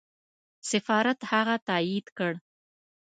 سفارت 0.69 1.19
هغه 1.31 1.55
تایید 1.67 2.07
کړ. 2.17 2.31